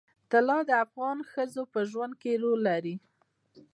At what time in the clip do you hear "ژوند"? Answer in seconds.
1.91-2.13